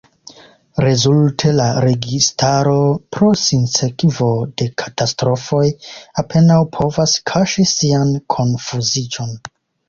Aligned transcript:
Rezulte 0.83 1.49
la 1.57 1.65
registaro, 1.85 2.73
pro 3.15 3.29
sinsekvo 3.41 4.29
de 4.61 4.67
katastrofoj, 4.83 5.67
apenaŭ 6.23 6.59
povas 6.79 7.15
kaŝi 7.33 7.67
sian 7.75 8.17
konfuziĝon. 8.37 9.39